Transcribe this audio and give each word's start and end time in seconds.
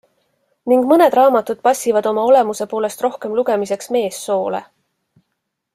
Ning 0.71 0.87
mõned 0.91 1.15
raamatud 1.17 1.61
passivad 1.67 2.09
oma 2.13 2.23
olemuse 2.31 2.67
poolest 2.73 3.05
rohkem 3.07 3.39
lugemiseks 3.41 3.95
meessoole. 3.97 4.63